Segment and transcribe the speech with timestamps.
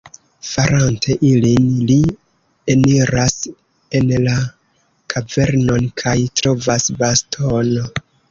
[0.51, 1.97] Farante ilin, li
[2.75, 3.35] eniras
[4.01, 4.33] en la
[5.15, 7.85] kavernon kaj trovas bastono.